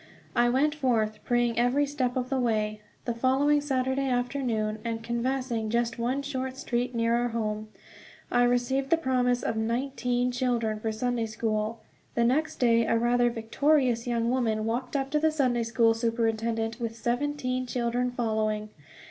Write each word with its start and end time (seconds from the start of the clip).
I 0.35 0.49
went 0.49 0.73
forth 0.73 1.23
praying 1.25 1.59
every 1.59 1.85
step 1.85 2.17
of 2.17 2.29
the 2.31 2.39
way, 2.39 2.81
the 3.05 3.13
following 3.13 3.61
Saturday 3.61 4.09
afternoon; 4.09 4.79
and 4.83 5.03
canvassing 5.03 5.69
just 5.69 5.99
one 5.99 6.23
short 6.23 6.57
street 6.57 6.95
near 6.95 7.13
our 7.15 7.27
home, 7.27 7.67
I 8.31 8.45
received 8.45 8.89
the 8.89 8.97
promise 8.97 9.43
of 9.43 9.55
nineteen 9.57 10.31
children 10.31 10.79
for 10.79 10.91
Sunday 10.91 11.27
school. 11.27 11.81
The 12.15 12.23
next 12.23 12.55
day 12.55 12.87
a 12.87 12.97
rather 12.97 13.29
victorious 13.29 14.07
young 14.07 14.31
woman 14.31 14.65
walked 14.65 14.95
up 14.95 15.11
to 15.11 15.19
the 15.19 15.31
Sunday 15.31 15.61
school 15.61 15.93
superintendent 15.93 16.79
with 16.79 16.95
seventeen 16.95 17.67
children 17.67 18.09
following. 18.09 18.69